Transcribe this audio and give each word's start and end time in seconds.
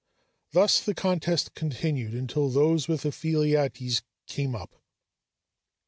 Thus 0.51 0.79
the 0.83 0.95
contest 0.95 1.53
continued 1.53 2.15
until 2.15 2.49
those 2.49 2.87
with 2.87 3.05
Ephialtes 3.05 4.01
came 4.25 4.55
up. 4.55 4.81